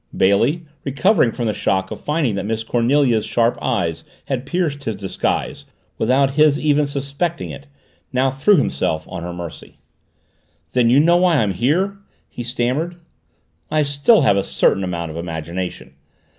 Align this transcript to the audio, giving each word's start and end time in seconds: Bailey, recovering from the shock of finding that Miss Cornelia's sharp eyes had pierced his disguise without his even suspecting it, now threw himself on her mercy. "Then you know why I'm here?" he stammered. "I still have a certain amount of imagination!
Bailey, 0.17 0.65
recovering 0.83 1.31
from 1.31 1.45
the 1.45 1.53
shock 1.53 1.91
of 1.91 2.01
finding 2.01 2.33
that 2.33 2.47
Miss 2.47 2.63
Cornelia's 2.63 3.23
sharp 3.23 3.55
eyes 3.61 4.03
had 4.25 4.47
pierced 4.47 4.85
his 4.85 4.95
disguise 4.95 5.65
without 5.99 6.31
his 6.31 6.57
even 6.57 6.87
suspecting 6.87 7.51
it, 7.51 7.67
now 8.11 8.31
threw 8.31 8.55
himself 8.55 9.07
on 9.07 9.21
her 9.21 9.31
mercy. 9.31 9.77
"Then 10.73 10.89
you 10.89 10.99
know 10.99 11.17
why 11.17 11.37
I'm 11.37 11.53
here?" 11.53 11.99
he 12.27 12.41
stammered. 12.43 12.95
"I 13.69 13.83
still 13.83 14.21
have 14.23 14.37
a 14.37 14.43
certain 14.43 14.83
amount 14.83 15.11
of 15.11 15.17
imagination! 15.17 15.93